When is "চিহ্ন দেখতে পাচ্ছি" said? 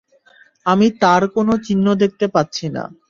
1.65-2.65